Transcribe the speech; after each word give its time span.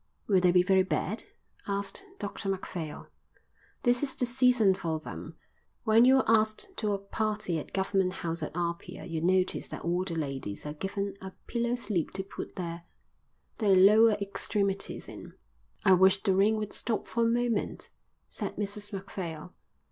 "Will 0.25 0.39
they 0.41 0.51
be 0.51 0.63
very 0.63 0.81
bad?" 0.81 1.25
asked 1.67 2.05
Dr 2.17 2.49
Macphail. 2.49 3.05
"This 3.83 4.01
is 4.01 4.15
the 4.15 4.25
season 4.25 4.73
for 4.73 4.97
them. 4.99 5.35
When 5.83 6.05
you're 6.05 6.23
asked 6.25 6.75
to 6.77 6.93
a 6.93 6.97
party 6.97 7.59
at 7.59 7.71
Government 7.71 8.11
House 8.11 8.41
at 8.41 8.57
Apia 8.57 9.05
you'll 9.05 9.23
notice 9.27 9.67
that 9.67 9.83
all 9.85 10.03
the 10.03 10.15
ladies 10.15 10.65
are 10.65 10.73
given 10.73 11.13
a 11.21 11.33
pillow 11.45 11.75
slip 11.75 12.09
to 12.13 12.23
put 12.23 12.55
their 12.55 12.81
their 13.59 13.75
lower 13.75 14.13
extremities 14.19 15.07
in." 15.07 15.33
"I 15.85 15.93
wish 15.93 16.23
the 16.23 16.33
rain 16.35 16.55
would 16.55 16.73
stop 16.73 17.07
for 17.07 17.23
a 17.23 17.27
moment," 17.29 17.91
said 18.27 18.55
Mrs 18.55 18.91
Macphail. 18.91 19.53